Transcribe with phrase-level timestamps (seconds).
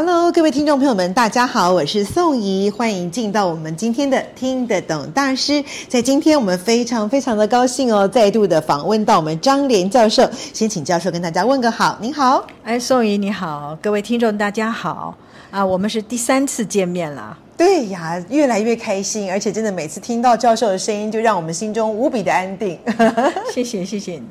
[0.00, 5.64] Hello，各位听众朋友们，大家好，我是宋怡，欢迎进到我们今天的听得懂大师。
[5.88, 10.30] 在今天我们非常非常的高兴哦，再度的访问到我们张连教授。
[10.52, 12.46] 先请教授跟大家问个好，您好。
[12.62, 15.16] 哎，宋怡你好，各位听众大家好
[15.50, 17.36] 啊，我们是第三次见面了。
[17.58, 22.78] 对呀，越来越开心，而且真的每次听到教授的声音，就让我们心中无比的安定。
[23.52, 24.22] 谢谢，谢谢你，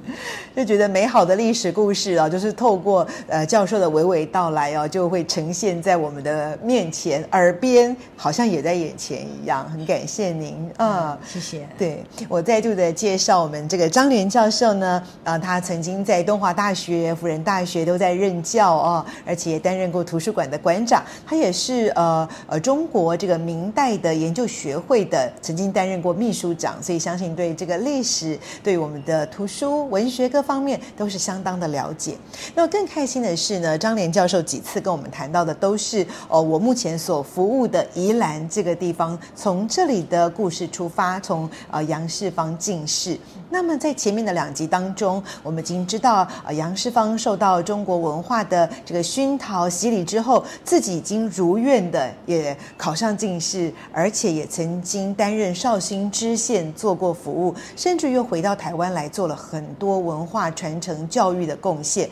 [0.55, 9.69] 就觉得美好的历史故事啊，就是透过呃教授的娓娓道来哦，就会呈现在我们的面前，耳边好像也在眼前一样。
[9.69, 11.67] 很感谢您啊，谢谢。
[11.77, 23.16] 对，我再度的介绍我们这个张连教授呢，啊，他曾经在东华大学、辅仁大学都在任教啊，而且也担任过图书馆的馆长，他也是呃呃中国。
[23.17, 32.15] 这个明代的研究学会的曾经担任过秘书长，所以相信对这个历史、对我们的图书、文学各方面都是相当的了解。
[32.53, 43.17] 那么更开心的是呢，张连教授几次跟我们谈到的都是哦，我目前所服务的宜兰这个地方，从这里的故事出发，从呃杨世芳进士。
[43.49, 53.17] 那么在前面的两集当中，我们已经知道呃杨世芳受到中国文化的这个熏陶洗礼之后，自己已经如愿的也考上。
[53.17, 62.07] 进士，而且也曾经担任绍兴知县做过服务，甚至又回到台湾来做了很多文化传承教育的贡献。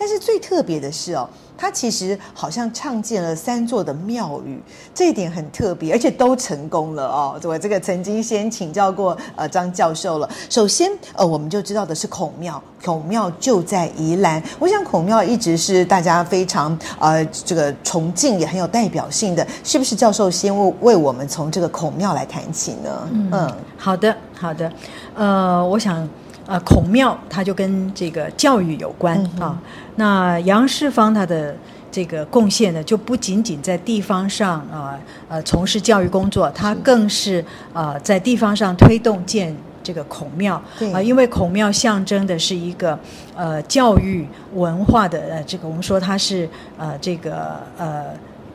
[0.00, 4.58] 但是最特别的是哦，他其实好像创建了三座的庙宇，
[4.94, 7.38] 这一点很特别，而且都成功了哦。
[7.44, 10.26] 我这个曾经先请教过呃张教授了。
[10.48, 14.42] 首先呃，我们就知道的是孔庙，孔庙就在宜兰。
[14.58, 19.94] 我想孔庙一直是大家非常呃这个崇敬也很有代表性的，是不是？
[19.94, 23.08] 教授先为为我们从这个孔庙来谈起呢？
[23.12, 24.72] 嗯，嗯好的，好的。
[25.14, 26.08] 呃，我想。
[26.50, 29.62] 呃，孔庙它就跟这个教育有关、嗯、啊。
[29.94, 31.54] 那杨世芳他的
[31.92, 37.40] 这个贡献呢，就不仅仅在地方上啊，呃，从事教育工作，他更是
[37.72, 42.98] 啊、呃，在地方上推动建这个孔庙啊、呃，因为孔庙象征的是一个
[43.36, 48.06] 呃教育文化的呃这个，我们说它是呃这个呃。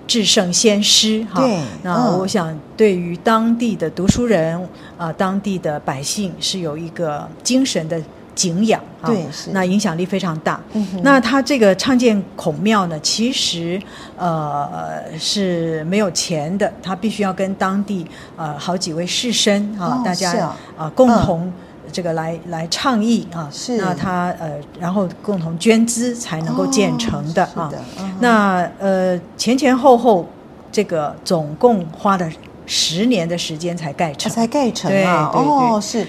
[0.07, 1.43] 至圣先师哈，
[1.83, 4.57] 那我想对于当地的读书人
[4.97, 8.01] 啊、呃，当地的百姓是有一个精神的
[8.33, 9.09] 敬仰啊，
[9.51, 10.59] 那影响力非常大。
[10.73, 13.81] 嗯、那他这个创建孔庙呢，其实
[14.17, 18.05] 呃是没有钱的，他必须要跟当地
[18.35, 21.51] 呃好几位士绅啊，哦、大家啊、呃、共同。
[21.95, 27.69] 嗯这个来来倡议啊，是那他呃，然后共同捐资才能够建成的啊。
[27.71, 30.27] 的嗯、那呃前前后后
[30.73, 32.29] 这个总共花了
[32.65, 35.31] 十年的时间才盖成，才盖成啊。
[35.31, 36.05] 对对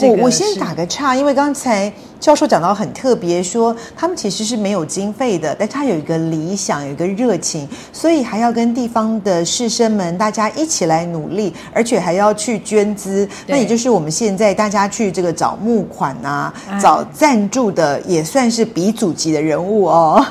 [0.00, 13.28] 我我先打个岔，因为刚才教授讲到很特别，说他们其实是没有经费的，但他有一个理想，有一个热情，所以还要跟地方的士绅们大家一起来努力，而且还要去捐资。
[13.46, 20.24] 那也就是我们现在大家去这个找募款啊，找赞助的，也算是鼻祖级的人物哦。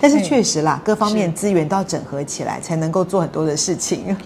[0.00, 4.16] 但是确实啦，各方面资源都要整合起来，才能够做很多的事情。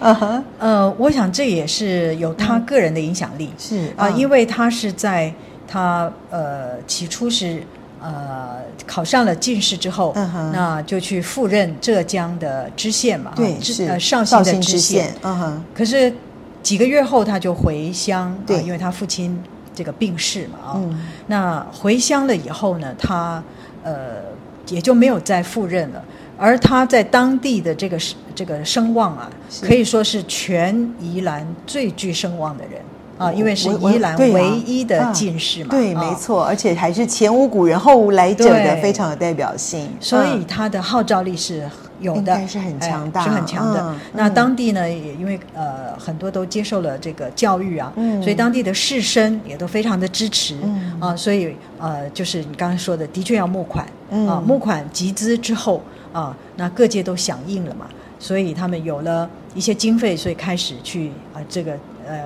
[0.59, 3.51] 呃，我想这也是有他个人的影响力。
[3.57, 5.33] 是啊，因为他是在
[5.67, 7.63] 他呃起初是
[8.01, 10.13] 呃考上了进士之后，
[10.53, 13.31] 那就去赴任浙江的知县嘛。
[13.35, 15.13] 对，是呃绍兴的知县。
[15.21, 15.63] 嗯哼。
[15.73, 16.13] 可是
[16.61, 19.41] 几个月后他就回乡，对，因为他父亲
[19.73, 20.73] 这个病逝嘛。
[20.73, 20.81] 啊，
[21.27, 23.41] 那回乡了以后呢，他
[23.83, 24.30] 呃。
[24.71, 26.03] 也就没有再赴任了，
[26.37, 27.97] 而他在当地的这个
[28.33, 29.29] 这个声望啊，
[29.61, 32.81] 可以说是全宜兰最具声望的人
[33.17, 41.69] 啊，因为是宜兰唯一的进士嘛，对，没错，而且还是前无古人后无来者的，非常有代表性，所以他的号召力是
[42.01, 43.95] 有的，是很强大，是很强的。
[44.13, 50.57] 那当地呢，也因为呃很多都接受了这个教育啊，所以当地的士绅也都非常的支持
[50.99, 53.87] 啊，所以呃就是你刚才说的，的确要募款。
[54.13, 55.81] 嗯、啊，募款集资之后
[56.11, 57.87] 啊，那各界都响应了嘛，
[58.19, 61.71] 所以他们有了一些经费，所以开始去啊，这个
[62.05, 62.25] 呃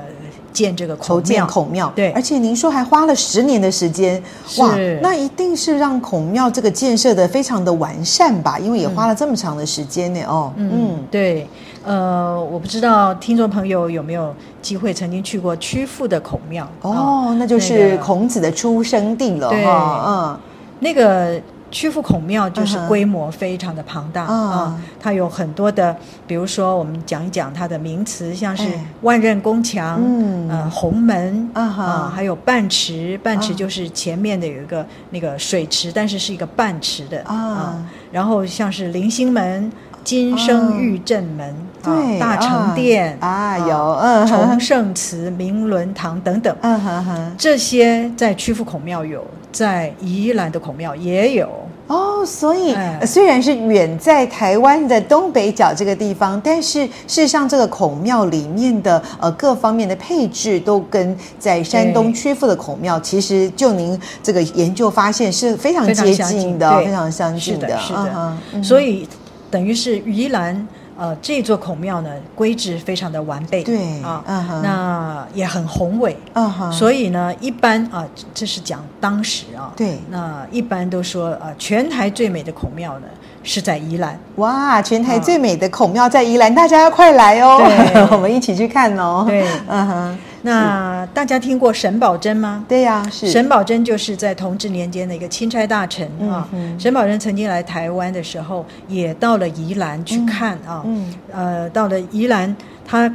[0.55, 1.15] 建这个孔庙。
[1.15, 4.21] 筹建孔庙，对，而且您说还花了十年的时间，
[4.59, 8.57] 哇，那一定是让孔庙这个建设的非常的完善吧？
[8.57, 10.19] 因为也花了这么长的时间呢。
[10.21, 11.47] 嗯、哦，嗯，对，
[11.83, 16.65] 呃，我不知道听众朋友有没有机会曾经去过曲阜的孔庙？
[16.81, 20.39] 哦，哦那就是孔子的出生地了，对，哦、嗯，
[20.79, 21.41] 那个。
[21.75, 25.93] 曲阜孔庙就是规模非常的庞大啊、uh 它有很多的，
[26.25, 28.63] 比如说我们讲一讲它的名词，像是
[29.01, 39.69] 万仞宫墙，嗯、呃，鸿门啊、uh 还有半池，半池就是前面的有一个那个水池，但是是一个半池的啊、uh 然后像是临星门、
[40.01, 42.13] 金生玉正门，对、uh -huh.
[42.13, 44.27] 呃，大成殿啊，有、uh -huh.
[44.29, 51.64] 崇圣祠、明伦堂等等，嗯哼哼，这些在曲阜孔庙有，在宜兰的孔庙也有。
[51.87, 67.99] 哦，所以、呃、虽然是远在台湾的东北角这个地方，但是事实上这个孔庙里面的呃各方面的配置都跟在山东曲阜的孔庙，其实就您这个研究发现是非常接近的，非常相近的，是的，是的。
[67.99, 69.07] Uh -huh, 所以
[69.51, 70.67] 等于是宜兰。
[70.97, 74.61] 呃，这座孔庙呢，规制非常的完备，对啊，uh -huh.
[74.61, 76.71] 那也很宏伟，uh -huh.
[76.71, 83.07] 所以呢，一般啊，这是讲当时啊，对，那一般都说啊，全台最美的孔庙呢
[83.43, 86.55] 是在宜兰，哇，全台最美的孔庙在宜兰，uh.
[86.55, 87.59] 大家要快来哦，
[88.11, 90.17] 我们一起去看哦，对，嗯哼。
[90.45, 92.63] 那大家听过沈葆桢吗？
[92.67, 96.47] 对呀、啊，是沈葆桢就是在同治年间的一个钦差大臣、嗯、啊。
[96.77, 100.81] 沈葆桢曾经来台湾的时候，也到了宜兰去看、嗯、啊。
[100.85, 102.55] 嗯，呃，到了宜兰，
[102.87, 103.11] 他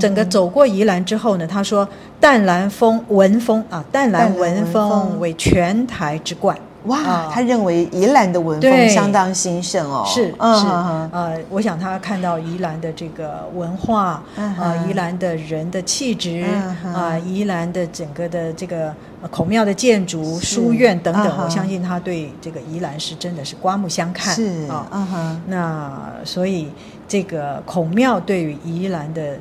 [0.00, 1.88] 整个走过宜兰之后呢，他说
[2.18, 6.58] 淡兰风文风啊，淡兰文风为全台之冠。
[6.88, 10.66] 哇、呃，他认为宜兰的文风相当兴盛哦，是、嗯、是。
[11.12, 16.44] 呃，我想他看到宜兰的这个文化啊、宜兰的人的气质
[16.94, 18.92] 啊、宜兰的整个的这个
[19.30, 24.34] 孔庙的建筑、书院等等、嗯，我相信他对这个宜兰是真的是刮目相看。
[24.34, 25.40] 是啊。
[25.46, 25.92] 那
[26.24, 26.68] 所以
[27.06, 29.36] 这个孔庙对于宜兰的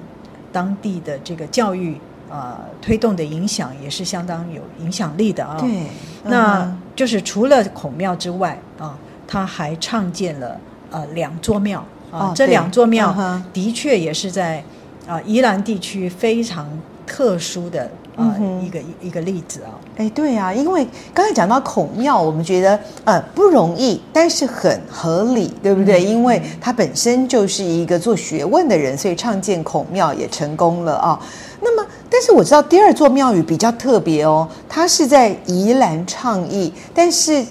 [0.51, 1.95] 当地的这个教育
[2.29, 5.55] 啊、呃、推动的影响也是相当有影响力的啊。
[5.59, 5.69] 对。
[5.69, 5.88] 嗯
[6.29, 8.97] 那就是除了孔庙之外啊，
[9.27, 10.59] 他还创建了
[10.89, 13.15] 呃两座庙啊，这两座庙
[13.53, 14.63] 的确也是在
[15.07, 16.67] 啊宜兰地区非常
[17.05, 19.72] 特殊的啊一个一个例子啊。
[19.96, 26.04] 哎，对啊，因为刚才讲到孔庙，我们觉得呃不容易，但是很合理，对不对？
[26.04, 31.19] 因为他本身就是一个做学问的人，所以创建孔庙也成功了啊。
[31.62, 37.46] 那么，但是我知道第二座庙宇比较特别哦，它是在宜兰倡议，但是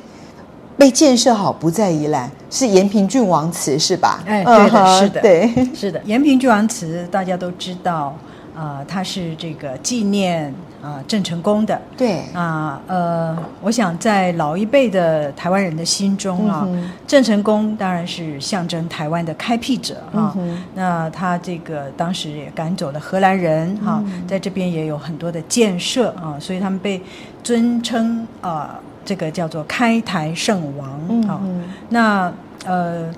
[0.76, 4.22] 被建设好不在宜兰，是延平郡王祠是吧？
[4.26, 8.14] 哎，对的，是的，对，是的，延平郡王祠大家都知道。
[8.56, 11.80] 啊、呃，他是这个纪念啊郑成功的。
[11.96, 16.66] 对啊，呃，我想在老一辈的台湾人的心中啊，
[17.06, 20.62] 郑、嗯、成功当然是象征台湾的开辟者啊、嗯。
[20.74, 27.00] 那他这个当时也赶走了荷兰人哈、嗯，在这边也有很多的建设啊，所以他们被
[27.42, 30.88] 尊称啊，这个叫做开台圣王
[31.28, 31.64] 啊、嗯。
[31.90, 32.32] 那
[32.64, 33.12] 呃。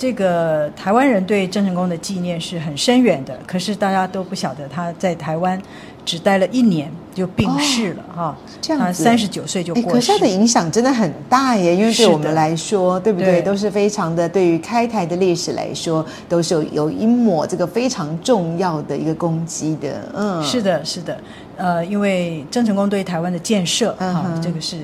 [0.00, 5.60] 这个台湾人对郑成功的纪念是很深远的，可是大家都不晓得他在台湾
[6.06, 8.34] 只待了一年就病逝了哈、哦。
[8.62, 9.88] 这样子，他三十九岁就过世。
[9.90, 13.42] 可是他的影响真的很大耶，因为对我们来说，对不对，对？
[13.42, 20.00] 都是非常的，对于开台的历史来说，都是有有一抹这个非常重要的一个攻击的。
[20.14, 21.18] 嗯，是的，是的。
[21.58, 24.78] 呃，因为郑成功对台湾的建设，哈、嗯，这个是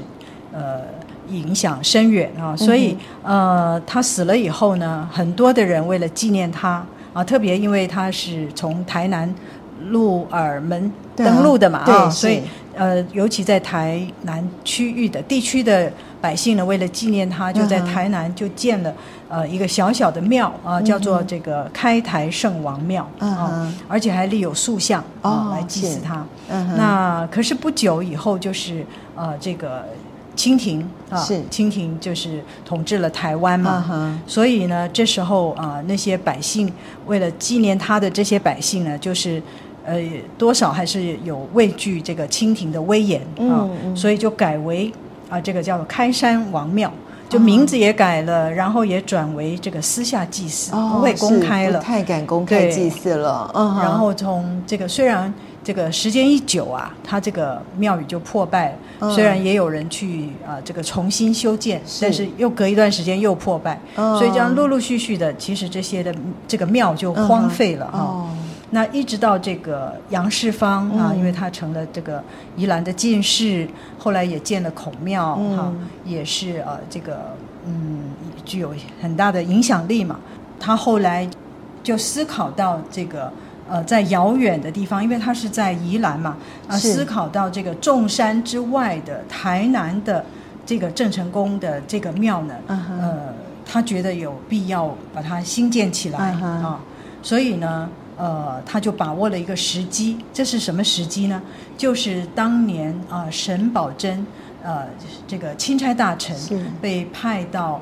[0.52, 0.94] 呃。
[1.30, 9.32] 影响深远啊，所以呃，他死了以后呢，很多的人为了纪念他啊，特别因为他是从台南
[9.90, 12.42] 鹿耳门登陆的嘛啊，啊，所以
[12.74, 15.90] 呃，尤其在台南区域的地区的
[16.20, 18.92] 百姓呢，为了纪念他，就在台南就建了
[19.28, 26.24] 呃一个小小的庙啊，叫做这个开台圣王庙啊，而且还立有塑像啊来祭祀他。
[26.76, 29.84] 那可是不久以后，就是呃这个。
[30.36, 31.42] 清廷啊，是。
[31.50, 36.70] 清廷就是统治了台湾嘛，所以呢，这时候啊，那些百姓
[37.06, 39.42] 为了纪念他的这些百姓呢，就是
[39.84, 39.98] 呃，
[40.36, 44.92] 多少还是有畏惧这个清廷的威严啊，所以就改为
[45.30, 46.92] 啊，这个叫做开山王庙，
[47.28, 53.50] 就名字也改了，然后也转为这个私下祭祀，不会公开了，太敢公开祭祀了。
[53.54, 55.32] 嗯，然后从这个虽然。
[55.66, 58.78] 这个时间一久啊，它这个庙宇就破败。
[59.00, 63.80] 嗯、虽然也有人去啊、呃，这个重新修建，但是又隔一段时间又破败。
[63.96, 66.14] 嗯、所以这样陆陆续续的，其实这些的
[66.46, 68.30] 这个庙就荒废了啊。
[68.70, 72.22] 那一直到这个杨世芳啊，因为他成了这个
[72.56, 73.66] 宜兰的进士，
[73.98, 75.72] 后来也建了孔庙哈，
[76.04, 77.34] 也是呃这个
[77.66, 78.02] 嗯
[78.44, 80.20] 具有很大的影响力嘛。
[80.60, 81.28] 他后来
[81.82, 83.32] 就思考到这个
[83.68, 86.36] 呃在遥远的地方，因为他是在宜兰嘛，
[86.68, 90.24] 啊思考到这个众山之外的台南的
[90.64, 96.80] 这个郑成功的这个庙呢，呃他觉得有必要把它兴建起来啊，
[97.22, 97.88] 所以呢。
[98.18, 101.42] 呃，他就把握了一个时机，这是什么时机呢？
[101.76, 104.16] 就是当年啊、呃，沈葆桢，
[104.62, 104.86] 呃，
[105.28, 106.34] 这个钦差大臣
[106.80, 107.78] 被派到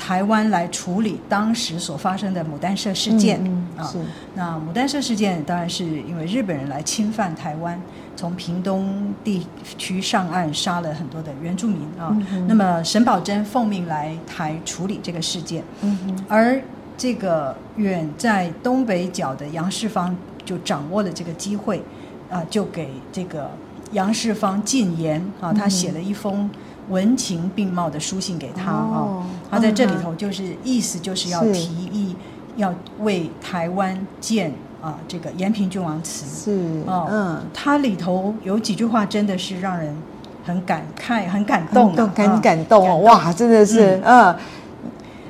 [0.00, 3.94] 台湾来处理当时所发生的牡丹社事件、嗯嗯、啊。
[4.34, 7.80] 那牡丹社事件当然是因为日本人来侵犯台湾，
[8.16, 12.16] 从屏东地区上岸杀了很多的原住民啊。
[12.32, 16.60] 嗯、那么沈葆桢奉命来台处理这个事件，嗯、而。
[17.00, 20.14] 这个远在东北角的杨世芳
[20.44, 21.82] 就掌握了这个机会，
[22.28, 23.50] 啊，就给这个
[23.92, 26.50] 杨世芳进言啊，他写了一封
[26.90, 32.14] 文情并茂的书信给他啊，他在这里头就是意思就是要提议
[32.56, 39.96] 要为台湾建啊这个延平郡王祠是嗯，他里头有几句话真的是让人
[40.44, 44.36] 很感慨、很感动、很感动哦，哇，真的是嗯。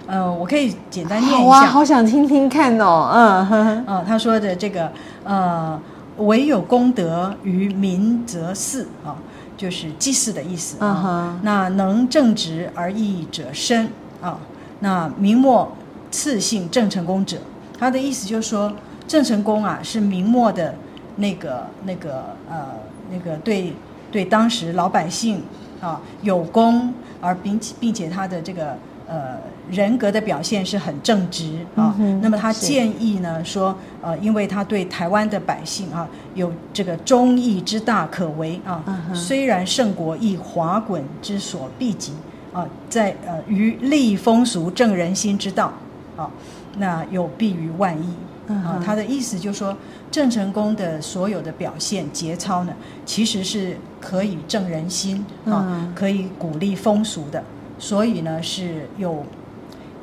[0.06, 1.48] 呃，我可以简单念一下。
[1.48, 3.08] 哇，好想听听看哦。
[3.14, 4.90] 嗯哼，呃， 他说的这个，
[5.22, 5.80] 呃，
[6.16, 9.14] 唯有功德于民则祀啊，
[9.60, 11.38] 就是祭祀的意思啊。
[11.42, 13.90] 那能正直而义者生
[14.22, 14.40] 啊，
[14.78, 15.76] 那明末
[16.10, 17.36] 赐姓郑成功者，
[17.78, 18.72] 他的意思就是说，
[19.06, 20.74] 郑成功啊是明末的
[21.16, 22.64] 那个那个呃
[23.12, 23.74] 那个对
[24.10, 25.42] 对当时老百姓
[25.82, 28.74] 啊有功，而并并且他的这个。
[29.12, 29.38] 呃，
[29.70, 31.94] 人格的表现是很正直啊。
[31.98, 42.12] 嗯、那么他建议呢说，呃，因为他对台湾的百姓啊有这个忠义之大可为啊，嗯、虽然圣国亦滑滚之所必及
[42.52, 45.72] 啊，在呃于立风俗正人心之道
[46.16, 46.30] 啊，
[46.78, 48.14] 那有弊于万益
[48.48, 48.76] 啊。
[48.76, 49.76] 嗯、他的意思就是说，
[50.10, 52.72] 郑成功的所有的表现节操呢，
[53.06, 57.42] 其实是可以正人心啊，嗯、可以鼓励风俗的。
[57.78, 59.24] 所以呢，是有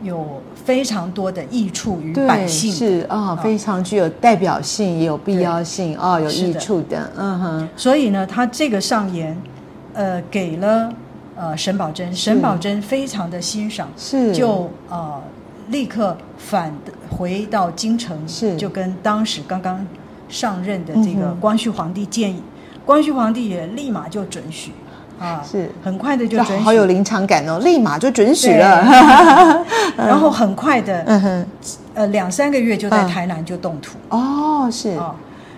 [0.04, 7.70] 有非常多的益处与百姓，是啊、哦，非常具有代表性，也有必要性啊、哦，有益处的，的嗯哼。
[7.76, 9.36] 所以呢，他这个上言，
[9.94, 10.94] 呃，给了
[11.36, 14.34] 呃沈葆桢，沈葆桢非常的欣赏，是。
[14.34, 15.22] 就呃
[15.70, 16.74] 立刻返
[17.10, 18.56] 回到京城，是。
[18.56, 19.86] 就跟当时刚刚
[20.30, 24.72] 上任的这个光绪皇帝建议，嗯、光绪皇帝也立马就准许。
[25.20, 25.70] 啊，是。
[25.84, 28.84] 很快的就准许，好有临场感哦，立马就准许了，
[29.98, 31.46] 然后很快的，嗯哼，
[31.96, 35.16] 呃，两三个月就在台南就动土，哦，是，哦，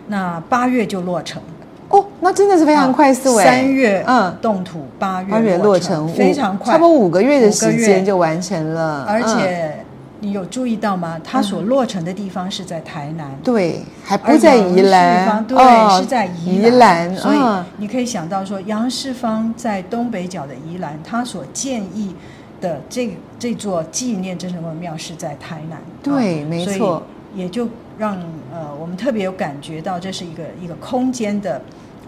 [0.08, 1.42] 那八月就落成，
[1.90, 4.36] 哦，那真的是非常快速哎，三月嗯。
[4.42, 9.79] 动土，八月落成，非常快，差不多五个月的时间就完成了，而且。
[10.22, 11.20] 你有注意到吗？
[11.24, 17.40] 它所落成的地方是在台南，对，还不在宜兰，对，是在宜兰，所以
[17.78, 22.16] 你可以想到说，杨世芳在东北角的宜兰，他所建议
[22.60, 28.18] 的这这座纪念郑成功庙是在台南，对，没错，也就让
[28.54, 31.62] 呃我们特别有感觉到这是一个一个空间的。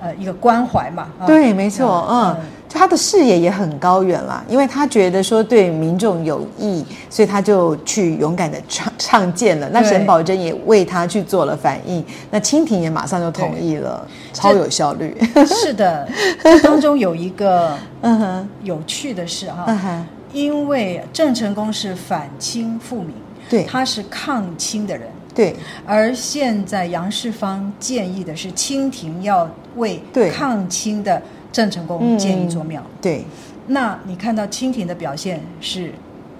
[0.03, 2.39] 呃，一个关怀嘛，对，没错，嗯，就
[2.73, 9.69] 他的视野也很高远了，因为他觉得说对民众有益，所以他就去勇敢的倡倡建了。
[9.71, 15.15] 那沈葆桢也为他去做了反应，那清廷也马上就同意了，超有效率。
[15.45, 16.07] 是的，
[16.41, 23.13] 这当中有一个 嗯哼有趣的事哈，因为郑成功是反清复明，
[23.49, 25.07] 对，他是抗清的人。
[25.33, 30.01] 对，而现在杨世芳建议的是清廷要为
[30.33, 32.81] 抗清的郑成功建一座庙。
[33.01, 33.25] 对，
[33.67, 35.93] 那你看到清廷的表现是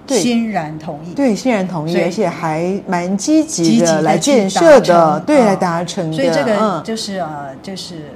[0.08, 6.16] 欣然同意，对，欣然同意，而且还蛮积极的来建设的，对，来达成的。
[6.16, 8.10] 所以这个就是呃，就是。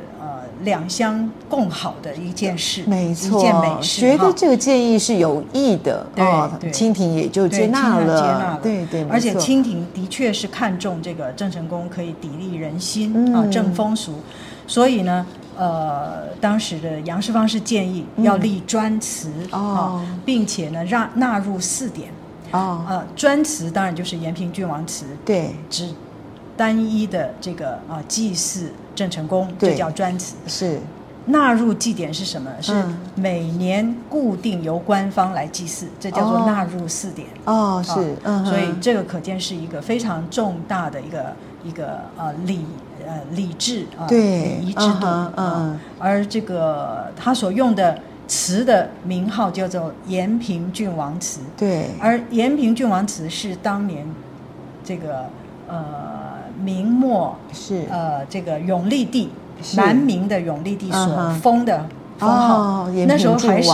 [0.65, 4.01] 两相共好的一件事，没错，一件美事。
[4.01, 9.05] 觉得这个建议是有益的，哦，清廷也就接纳了，对对。
[9.05, 14.15] 而且清廷的确是看重这个郑成功可以砥砺人心啊，正风俗，
[14.67, 15.27] 所以呢，
[15.57, 22.11] 呃，当时的杨世芳是建议要立专祠啊，并且呢让纳入四典
[22.51, 25.89] 啊，呃，专祠当然就是延平郡王祠，对，只
[26.57, 28.73] 单一的这个啊祭祀。
[28.97, 30.37] 郑成功，这叫专祠。
[30.47, 30.81] 是，
[31.27, 32.51] 纳入祭典是什么？
[32.63, 32.73] 是
[33.15, 37.29] 每年固定由官方来祭祀，这叫做纳入四典。
[37.45, 42.65] 哦，是，嗯，所以这个可见是一个非常重大的一个一个呃礼
[43.07, 45.07] 呃礼制啊，对，礼仪制度。
[45.37, 51.41] 嗯，而这个他所用的词的名号叫做延平郡王祠。
[51.57, 54.07] 对，而延平郡王祠是当年
[54.85, 55.27] 这个
[55.69, 55.77] 呃
[56.63, 59.31] 明末是呃这个永历帝。
[59.75, 61.87] 南明的永历帝所封的
[62.19, 63.73] 封号，哦、那时候还是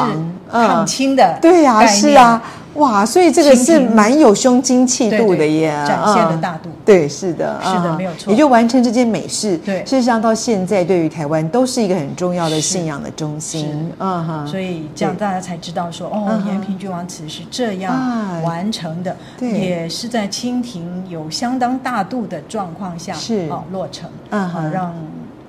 [0.48, 2.40] 抗清的、嗯，对呀、啊，是啊，
[2.74, 9.56] 哇，所以这个是蛮有胸襟气度的耶，对对展现的大度，对，是的，是的，没有错，也就完成这件美事。
[9.58, 23.48] 对，事实上到现在，对于台湾都是一个很重要的信仰的中心，嗯哼，所以这样大家才知道说，哦，延平郡王祠是这样完成的，对，也是在清廷有相当大度的状况下是。
[23.50, 24.94] 哦落成，嗯哼，让。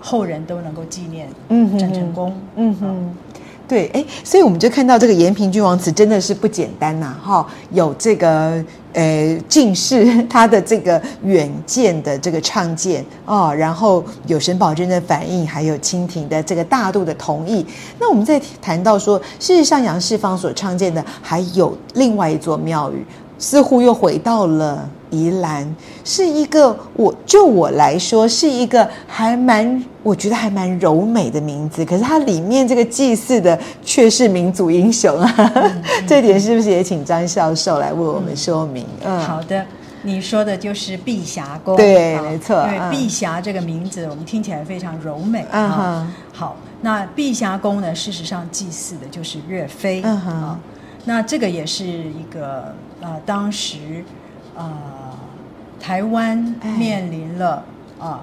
[0.06, 1.30] 后人都能够纪念
[1.80, 2.34] 郑成功。
[2.58, 3.16] 嗯哼，
[3.74, 8.64] 对，哎，所以我们就看到这个延平郡王祠真的是不简单呐，哈，有这个
[8.94, 17.66] 呃进士 他的这个远见的这个倡建哦，然后有沈葆桢的反应，还有清廷的这个大度的同意。
[17.98, 23.04] 那我们在谈到说，事实上杨世芳所创建的还有另外一座庙宇，
[23.44, 24.90] 似乎又回到了。
[25.10, 31.86] 宜兰是一个，我就我来说是一个还蛮，我觉得还蛮柔美的名字。
[31.86, 35.72] 可是它里面这个祭祀的却是民族英雄啊，
[36.08, 38.88] 这点是不是也请张教授来为我们说明？
[39.04, 39.64] 嗯，好的，
[40.02, 42.66] 你说的就是碧霞宫，对，没错。
[42.66, 45.46] 因为碧霞这个名字，我们听起来非常柔美。
[45.52, 50.02] 啊，好，那碧霞宫呢，事实上祭祀的就是岳飞。
[50.04, 50.60] 嗯哼，
[51.06, 52.74] 那这个也是一个
[53.04, 54.04] 呃，当时
[54.56, 54.72] 呃。
[55.80, 56.38] 台湾
[56.78, 57.62] 面临了
[58.00, 58.22] 啊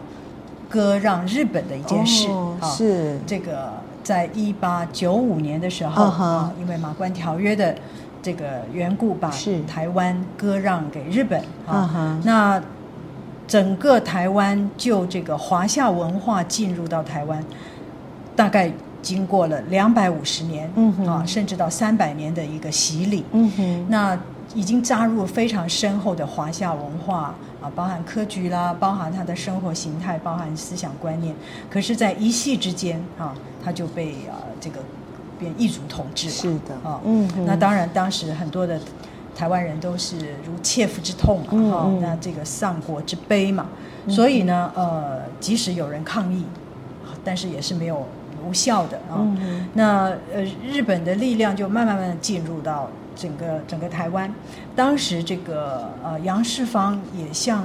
[0.66, 3.70] 割让日本的一件事，哦、是这个
[4.02, 7.74] 在一八九五年的时候啊，因为马关条约的
[8.22, 9.30] 这个缘故，把
[9.68, 12.18] 台湾割让给日本啊。
[12.24, 12.58] 那
[13.46, 17.44] 整个台湾就这个华夏文化进入到台湾，
[18.34, 18.72] 大概
[19.02, 20.70] 经过了两百五十年
[21.06, 23.22] 啊，甚至到三百年的一个洗礼。
[23.88, 24.18] 那
[24.54, 27.34] 已经扎入非常深厚的华夏文化。
[27.60, 31.36] 啊，包含科举啦，包含他的生活形态，包含思想观念。
[31.68, 34.80] 可是，在一夕之间啊，他就被啊这个
[35.38, 36.32] 变异族统治了。
[36.32, 38.80] 是的，啊，嗯，那当然，当时很多的
[39.36, 43.66] 台湾人都是如切肤之痛嘛，哈、嗯嗯，那这个丧国之悲嘛。
[44.06, 46.46] 嗯、所以呢，呃，即使有人抗议，
[47.22, 48.06] 但是也是没有
[48.42, 49.20] 无效的啊。
[49.20, 52.88] 嗯、那呃，日本的力量就慢慢慢慢进入到。
[53.16, 54.32] 整个整个台湾，
[54.74, 57.64] 当时这个呃杨世芳也像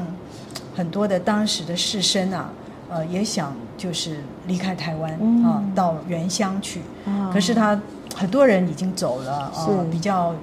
[0.75, 2.49] 很多的当时的士绅啊，
[2.89, 6.81] 呃也想就是离开台湾啊，到原乡去。
[7.31, 7.79] 可是他
[8.15, 10.33] 很多人已经走了啊，比较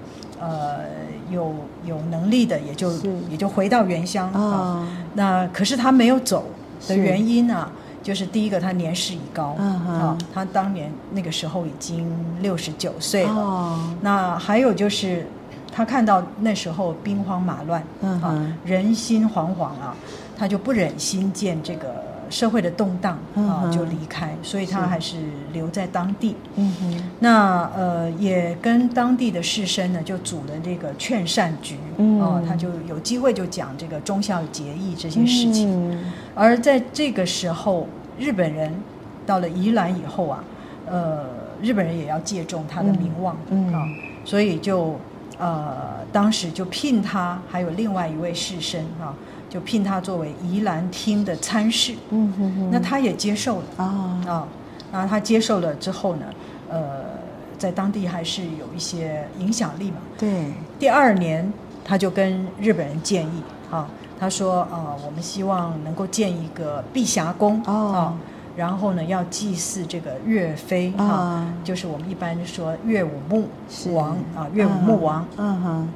[0.41, 0.81] 呃
[1.31, 2.93] 有有能力的也就
[3.31, 4.87] 也就回到原乡啊。
[5.15, 6.47] 那可是他没有走
[6.88, 7.71] 的原因啊。
[8.03, 13.33] 就是第一个，他年事已高，啊、哦，他当年那个时候已经六十九岁了。
[13.33, 15.27] 哦、那还有就是，
[15.71, 19.95] 他看到那时候兵荒马乱，啊、哦，人心惶惶啊，
[20.37, 22.12] 他就不忍心见这个。
[22.33, 25.16] 社会的动荡啊，就离开，所以他还是
[25.53, 26.35] 留在当地。
[26.57, 31.77] 嗯哼，那呃，也跟当地的士绅呢，就组了这个劝善局。
[31.99, 35.68] 嗯，哦，他就有机会就讲这个忠孝节义这些事情。
[35.90, 37.87] 嗯，而在这个时候，
[38.18, 38.73] 日本人
[39.27, 40.42] 到了宜兰以后啊，
[40.90, 41.27] 呃，
[41.61, 43.37] 日本人也要借重他的名望。
[43.51, 43.85] 嗯，啊，
[44.25, 44.99] 所以就
[45.38, 45.77] 呃，
[46.11, 49.12] 当时就聘他，还有另外一位士绅啊。
[49.53, 53.65] 就聘他作为宜兰厅的参事，嗯哼哼，那他也接受了。
[53.77, 54.49] 啊啊，
[54.91, 56.25] 那他接受了之后呢，
[56.71, 57.05] 呃，
[57.59, 59.99] 在当地还是有一些影响力嘛。
[60.17, 60.47] 对，
[60.79, 61.53] 第二年
[61.85, 63.87] 他就跟日本人建议啊，
[64.19, 68.15] 他说啊，我们希望能够建一个碧霞宫啊，
[68.57, 73.47] 然后呢要祭祀这个岳飞啊，就是我们一般说岳武穆
[73.95, 75.88] 王啊，岳武穆王，嗯哼。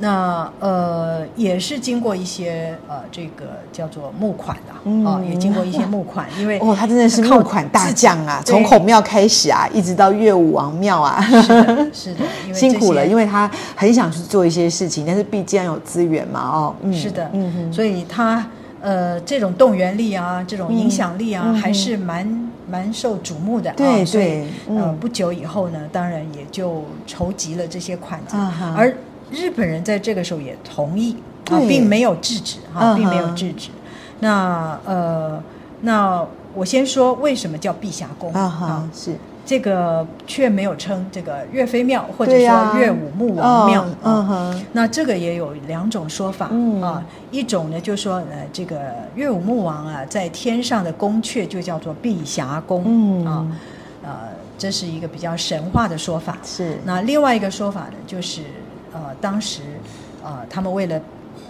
[0.00, 18.46] 那呃也是经过一些呃这个叫做募款的啊，嗯哦、也经过一些募款，因为 哦他真的是募款大将啊，从孔庙开始啊，一直到岳武王庙啊， 是的，是的，辛苦了，因为他很想去做一些事情，但是毕竟有资源嘛，哦，嗯、是的，嗯哼，所以他
[18.80, 28.94] 呃这种动员力啊，这种影响力啊，嗯、还是蛮蛮受瞩目的，对，对呃不久以后呢，当然也就筹集了这些款子，嗯、而。
[29.30, 31.16] 日本人在这个时候也同意
[31.50, 33.70] 啊，并没有制止哈，并没有制止。
[34.20, 35.42] 那呃，
[35.82, 39.16] 那我先说为什么叫碧霞宫啊哈是。
[39.46, 43.82] 这个却没有称这个岳飞庙，或者说岳武穆王庙。
[44.02, 47.02] 嗯、啊、那这个也有两种说法、嗯、啊。
[47.30, 48.78] 一种呢，就是说呃，这个
[49.14, 52.82] 岳武穆王啊，在天上的宫阙就叫做碧霞宫。
[52.84, 53.46] 嗯啊，
[54.02, 54.10] 呃，
[54.58, 56.36] 这是一个比较神话的说法。
[56.44, 56.78] 是。
[56.84, 58.42] 那另外一个说法呢，就是
[58.92, 59.62] 呃，当时
[60.22, 61.00] 呃，他们为了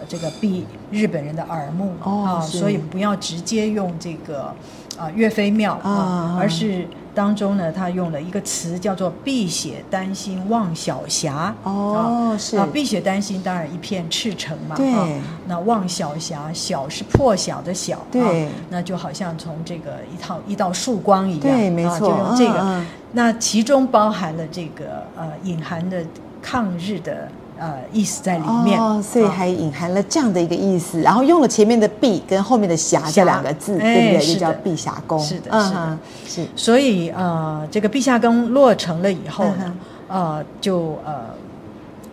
[0.09, 4.55] 这个避日本人的耳目、哦、啊，所以不要直接用这个
[4.99, 6.87] 啊岳飞庙啊，啊，而是。
[7.15, 11.53] 当中呢，他用了一个词叫做“碧血丹心望小霞”。
[11.65, 14.77] 哦，是啊，碧血丹心当然一片赤诚嘛。
[14.77, 14.89] 对。
[14.93, 15.09] 啊、
[15.49, 17.99] 那望小霞，小是破晓的晓。
[18.13, 18.51] 对、啊。
[18.71, 21.41] 那就好像从这个一套一道曙光一样。
[21.41, 21.93] 对，没错。
[21.93, 26.05] 啊、就用这个、嗯，那其中包含了这个呃隐含的
[26.43, 27.29] 抗日的。
[27.61, 34.35] 呃，意思在里面，哦，所以还隐含了这样的一个意思，哦、然后用了前面的“碧”跟后面的“霞”这两个字，对不对？
[34.35, 35.19] 就叫碧霞宫。
[35.19, 36.47] 是的，是的，嗯、是。
[36.55, 39.75] 所以呃，这个碧霞宫落成了以后呢，
[40.07, 41.25] 嗯、呃，就呃，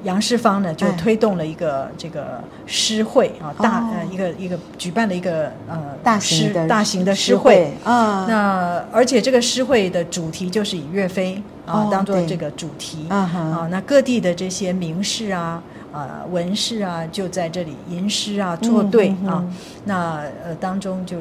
[0.06, 8.26] 杨世芳呢就推动了一个这个诗会啊，大呃一个一个举办了一个呃大型的大型的诗会啊。
[8.30, 11.44] 那而且这个诗会的主题就是以岳飞。
[11.66, 19.44] 啊，当做这个主题、哦、啊，那各地的这些名士啊、啊文士啊，就在这里吟诗啊、作对、嗯、啊。
[19.86, 21.18] 那呃，当中就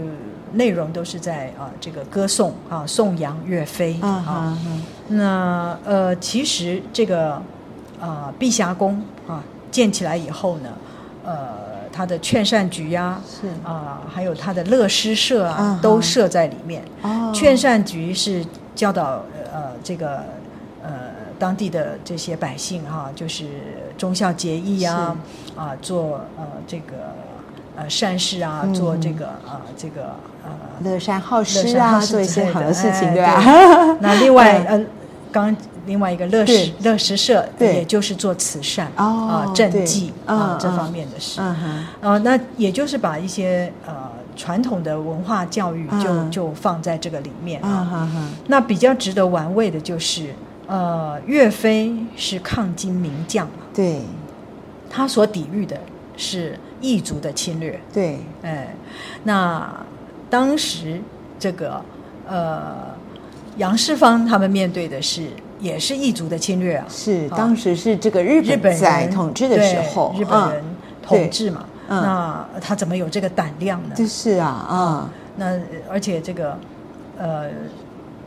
[0.52, 4.08] 内容都是在啊，这个歌颂啊，颂扬岳飞啊。
[4.08, 4.58] 啊
[5.08, 7.40] 那呃，其实这个
[8.04, 10.68] 啊，碧霞宫啊建起来以后呢，
[11.24, 11.34] 呃，
[11.92, 16.82] 他的劝善局呀、啊，是啊，还有他的乐施社啊，啊都设在里面。
[17.02, 19.22] 哦，劝善局是教导。
[19.52, 20.24] 呃，这个
[20.82, 20.90] 呃，
[21.38, 23.46] 当地的这些百姓哈、啊，就是
[23.96, 25.16] 忠孝节义啊，
[25.54, 27.14] 啊，做呃这个
[27.76, 30.50] 呃善事啊，嗯、做这个啊这个呃
[30.82, 33.40] 乐善好施啊，做一些好的事情，对吧？
[34.00, 34.84] 那另外 呃，
[35.30, 41.40] 刚另外一个乐食乐食社，对，也就是做慈善啊、赈济啊这方面的事。
[41.40, 44.12] 嗯哼，呃，那也就是把一些呃。
[44.36, 48.10] 传统的文化教育就、嗯、就放在这个里面啊。
[48.48, 50.34] 那比较值得玩味的就是，
[50.66, 54.00] 呃，岳飞是抗金名将，对，
[54.90, 55.78] 他所抵御的
[56.16, 57.80] 是异族的侵略。
[57.92, 58.74] 对，哎，
[59.22, 59.72] 那
[60.28, 61.00] 当时
[61.38, 61.80] 这个
[62.26, 62.92] 呃
[63.56, 65.28] 杨世芳他们面对的是
[65.64, 66.84] 也是异族的侵略啊。
[66.88, 70.62] 是，当时是这个日本在统治的时候，日本人
[71.02, 71.64] 统治嘛。
[71.64, 73.94] 嗯嗯、那他怎么有这个胆量呢？
[73.94, 76.56] 就是啊，啊、嗯，那而且这个，
[77.18, 77.44] 呃，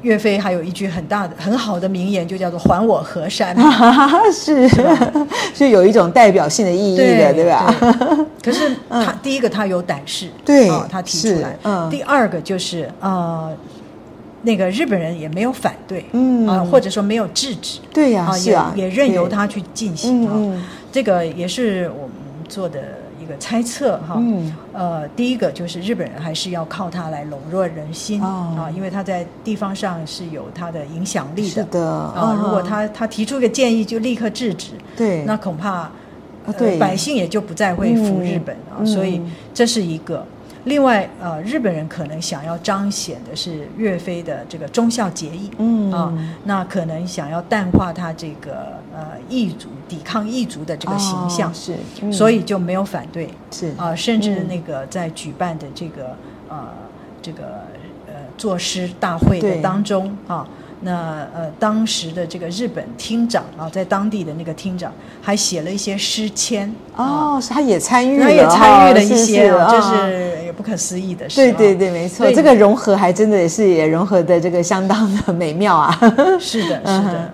[0.03, 3.57] 岳飞还有一句很大的、很好的名言，就叫做“还我河山”，
[4.31, 4.85] 是 是，
[5.55, 7.73] 是有一种代表性的意义的，对，对吧？
[7.79, 11.57] 对，可是 他、嗯、第一个，他有胆识，对、哦，他提出来。
[11.63, 11.89] 嗯。
[11.89, 13.51] 第二个就是呃，
[14.43, 20.63] 那个日本人也没有反对，嗯啊、呃，或者说没有制止，对呀、啊，啊，也也任由他去进行啊、嗯。
[20.91, 22.11] 这个也是我们
[22.47, 22.79] 做的。
[23.19, 31.49] 一个猜测哈，嗯，呃，第一个就是日本人还是要靠他来笼络人心、哦、啊，因为他在地方上是有他的影响力的。
[31.49, 35.91] 是的啊、哦，如果他他提出一个建议就立刻制止，对，那恐怕、
[36.45, 39.21] 呃、对百姓也就不再会服日本啊、嗯，所以
[39.53, 40.25] 这是一个。
[40.67, 45.91] 另外，呃，日本人可能想要彰显的是岳飞的这个忠孝节义，嗯。
[45.91, 56.15] 啊，那可能想要淡化他这个呃异族抵抗异族的这个形象，哦、是、嗯，所以就没有反对，是啊、呃，甚至那个在举办的这个
[56.49, 56.67] 呃
[57.21, 57.43] 这个
[58.05, 60.45] 呃作诗大会的当中啊。
[60.79, 71.35] 那呃，当时的这个日本厅长啊，在当地的那个厅长还写了一些诗签哦，是他也参与了，他也参与了一些，就是也不可思议的事。
[71.35, 75.97] 对对对，没错，这个融合还真的也是也融合的这个相当的美妙啊。
[76.39, 77.25] 是的，是的。
[77.25, 77.31] 嗯、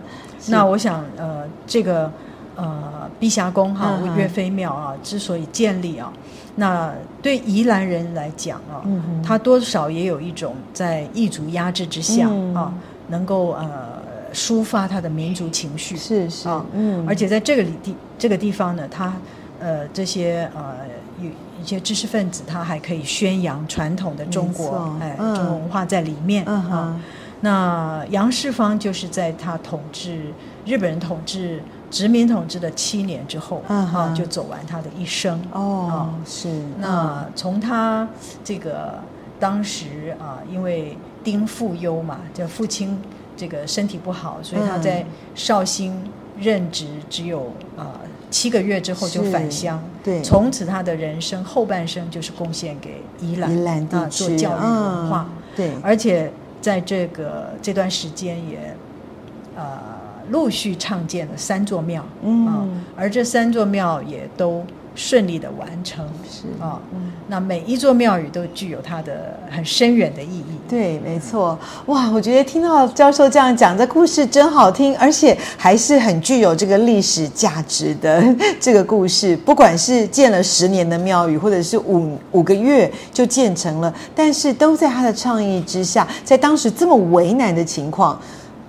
[0.47, 2.09] 那我想呃，这个
[2.55, 6.13] 呃碧霞宫哈、嗯、岳飞庙啊，之所以建立啊，
[6.55, 12.73] 那对宜兰人来讲啊，嗯，他多少也有一种在异族压制之下、嗯、啊。
[13.09, 14.01] 能够呃
[14.33, 19.13] 抒发他的民族情绪是是啊，嗯，而且在这个里地这个地方呢，他
[19.59, 20.77] 呃这些呃
[21.21, 21.29] 有
[21.61, 27.01] 一些知识分子，他还可以宣扬传统的中国哎、嗯、中国文化在里面、嗯、啊。
[27.41, 30.33] 那杨世芳就是在他统治
[30.65, 31.61] 日本人统治
[31.91, 35.93] 殖民统治的七年之后、嗯、啊，就走完他的一生哦、啊，
[36.25, 36.49] 是。
[36.79, 38.07] 那从他
[38.43, 38.99] 这个
[39.39, 40.97] 当时啊，因为。
[41.23, 42.99] 丁父忧嘛，就父亲
[43.37, 45.97] 这个身体不好，所以他在绍兴
[46.39, 47.41] 任职只有
[47.77, 49.81] 啊、呃、七个月之后就返乡。
[50.03, 55.27] 对，从此他的人生后半生就是贡献给宜兰，宜兰做教育文化。
[55.29, 56.31] 嗯对，而且
[56.61, 58.75] 在这个这段时间也
[59.55, 59.79] 呃
[60.29, 64.63] 陆续创建了三座庙，嗯、呃，而这三座庙也都。
[64.95, 70.52] 顺利的完成是啊，嗯，那每一座庙宇都具有它的很深远的意义。
[70.67, 71.57] 对，没错。
[71.85, 78.23] 哇，我觉得听到教授这样讲，这故事真好听，而且还是很具有这个历史价值的
[78.59, 79.37] 这个故事。
[79.37, 88.19] 不管是建了十年的庙宇，或者是五五个月就建成了，但是都在他的倡议之下，在当时这么为难的情况。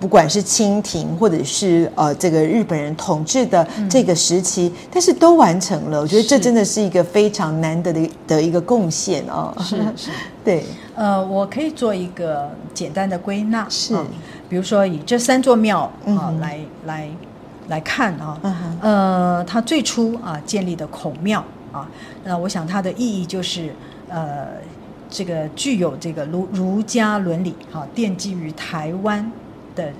[0.05, 5.99] 不管是清廷，或者是呃这个日本人统治的这个时期，嗯、但是都完成了。
[5.99, 9.51] 我觉得这真的是一个非常难得的的一个贡献哦。
[9.61, 10.11] 是是，
[10.45, 10.63] 对。
[10.93, 14.05] 呃，我可以做一个简单的归纳，是，呃、
[14.47, 17.09] 比如说以这三座庙啊、来来
[17.69, 21.89] 来看啊，嗯、呃，它最初啊建立的孔庙啊，
[22.23, 23.73] 那我想它的意义就是
[24.07, 24.49] 呃
[25.09, 29.31] 这个具有这个儒儒家伦理啊，奠基于台湾。
[29.75, 29.91] 的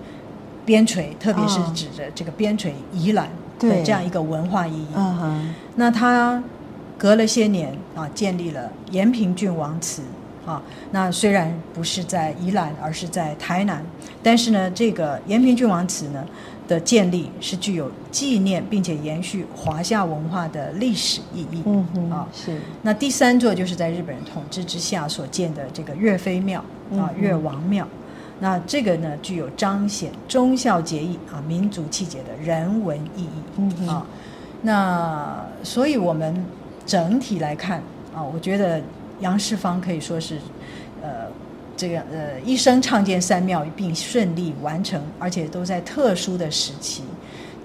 [0.66, 4.88] 边陲，特别是指着这个边陲宜兰的这样一个文化意义。
[4.96, 5.36] Uh-huh.
[5.76, 6.42] 那他
[6.98, 10.02] 隔了些年啊，建立了延平郡王祠
[10.46, 10.62] 啊。
[10.92, 13.86] 那虽然不是在宜兰，而是在台南，
[14.24, 16.26] 但是呢，这个延平郡王祠呢
[16.68, 21.62] 的建立是具有纪念并且延续华夏文化的历史意义。
[21.66, 22.60] 嗯哼啊，是。
[22.82, 27.88] 那第三座就是在日本人统治之下所建的这个岳飞庙啊，岳王庙。
[28.40, 34.06] 那这个呢，具有彰显忠孝节义啊、民族气节的人文意义，嗯啊，
[34.62, 36.46] 那所以我们
[36.86, 37.82] 整体来看
[38.14, 38.82] 啊，我觉得
[39.22, 40.38] 杨世芳可以说是，
[41.02, 41.28] 呃，
[41.78, 47.04] 这个呃一生创建三庙并顺利完成，而且都在特殊的时期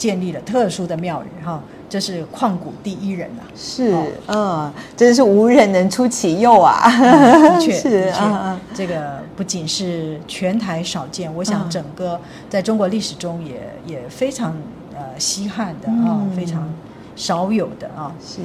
[0.01, 1.53] 建立了特殊的庙宇哈。
[1.53, 3.93] 啊这是旷古第一人、啊，是，
[4.27, 14.55] 嗯、哦，真的是无人能出其右啊，嗯、的确， 是的确，啊、这个不仅是全台少见，我想整个在中国历史中也也非常
[14.95, 16.73] 呃稀罕的啊、嗯，非常
[17.17, 18.39] 少有的啊，是。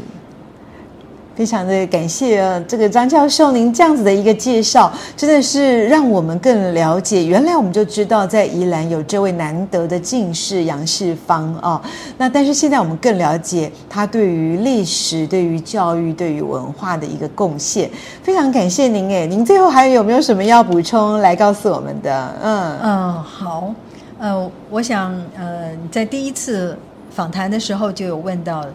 [1.36, 11.82] 非常的感谢这个张教授您这样子的一个介绍，真的是让我们更了解，原来我们就知道在宜兰有这位难得的进士杨世芳啊。
[12.18, 17.90] 那但是现在我们更了解他对于历史、对于教育、对于文化的一个贡献。
[18.24, 22.34] 非常感谢您诶，您最后还有没有什么要补充来告诉我们的？
[22.42, 23.74] 嗯嗯，好，
[24.20, 26.78] 呃，我想呃在第一次
[27.12, 28.66] 访谈的时候就有问到。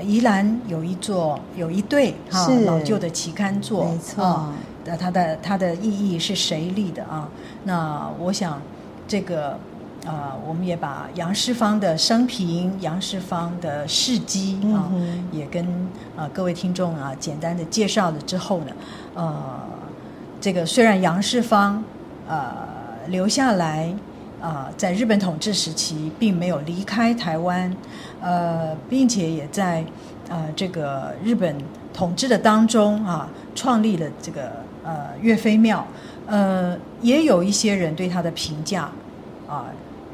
[0.00, 4.52] 宜兰有一座，有一对哈老旧的期刊座，没错。
[4.84, 7.28] 那、哦、它的它的意义是谁立的啊？
[7.64, 8.60] 那我想，
[9.08, 9.50] 这个
[10.04, 15.64] 啊、呃，我们也把杨世芳的生平、杨世芳的事迹啊、嗯，也跟
[16.16, 18.72] 啊、呃、各位听众啊简单的介绍了之后呢，
[19.14, 19.60] 呃，
[20.40, 21.82] 这个虽然杨世芳
[22.28, 22.52] 呃
[23.08, 23.94] 留下来。
[24.46, 27.74] 啊、呃，在日本统治时期，并没有离开台湾，
[28.20, 29.84] 呃，并且也在
[30.28, 31.56] 呃这个日本
[31.92, 34.42] 统治的当中啊，创立了这个
[34.84, 35.84] 呃岳飞庙，
[36.26, 38.88] 呃，也有一些人对他的评价
[39.48, 39.66] 啊，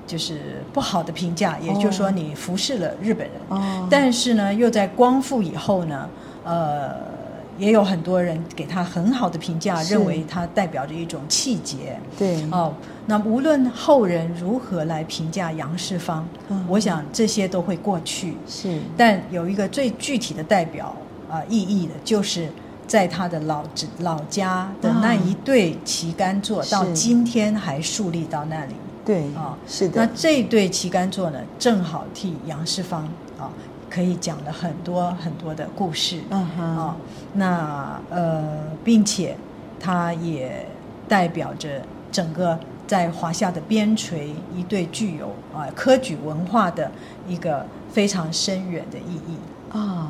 [0.07, 6.09] 就是不好的评价，也就是说你服侍了日本人，哦、但是呢，又在光复以后呢，
[6.45, 7.12] 呃。
[7.59, 11.99] 也有很多人给他很好的评价，认为他代表着一种气节。
[12.19, 12.73] 对哦，
[13.07, 18.37] 那无论后人如何来评价杨世芳，嗯，我想这些都会过去。
[18.49, 20.87] 是，但有一个最具体的代表
[21.29, 22.49] 啊、呃、意义的，就是
[22.87, 23.62] 在他的老
[23.99, 28.75] 老家的那一对旗杆座，到今天还树立到那里。
[29.05, 30.05] 对啊、哦，是的。
[30.05, 33.03] 那这对旗杆座呢，正好替杨世芳
[33.38, 33.45] 啊。
[33.45, 33.51] 哦
[33.93, 36.97] 可以讲了很多很多的故事，嗯哼，哦，
[37.35, 39.37] 那呃，并且
[39.79, 40.67] 它也
[41.07, 46.91] 代表着整个在华夏的边陲一对具有啊、呃、科举文化的
[47.29, 49.37] 一个非常深远的意义
[49.71, 49.77] 啊。
[49.79, 50.09] 哦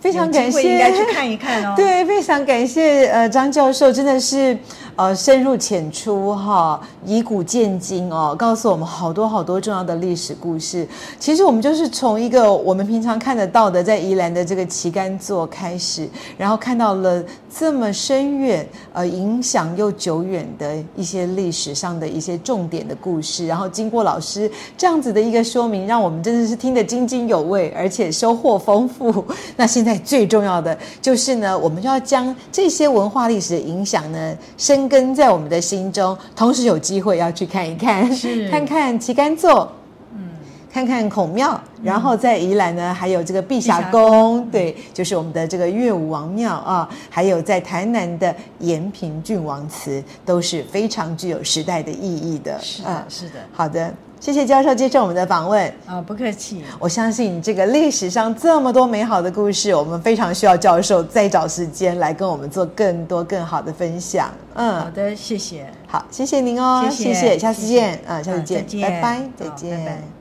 [0.00, 1.74] 非常感谢，应该去看一看哦。
[1.76, 4.56] 对，非常感谢呃张教授，真的是
[4.96, 10.88] 呃深入浅出哈，以古鉴今哦，告诉我们好多好多重要的历史故事。
[11.18, 16.08] 其实我们就是从一个我们平常看得到的在宜兰的这个旗杆座开始，
[16.38, 17.22] 然后看到了
[17.54, 29.22] 这么深远呃影响又久远的一些历史上的一些重点的故事，然后经过老师这样子的一个说明，让我们真的是听得津津有味，而且收获丰富。
[29.56, 29.89] 那现在。
[29.98, 39.70] 最重要的就是呢，我们就要将这些文化历史的影响呢，深根在我们的心中，同时有机会要去看一看，是 看看旗杆座，
[40.14, 40.30] 嗯，
[40.72, 52.58] 看看孔庙，然后在宜兰呢，还有这个碧霞宫，对，就是我们的这个岳武王庙啊，还有在台南的延平郡王祠，都是非常具有时代的意义的。
[52.60, 53.34] 是的，是的。
[53.52, 55.72] 好的，谢谢教授接受我们的访问。
[55.86, 56.62] 啊，不客气。
[56.78, 64.30] 我相信这个历史上这么多美好的故事，我们非常需要教授再找时间来跟我们做更多更好的分享。
[64.54, 65.66] 嗯，好的，谢谢。
[65.86, 67.98] 好，谢谢您哦，谢谢，谢谢，下次见。
[68.06, 70.19] 嗯，下次见，再见，拜拜，再见。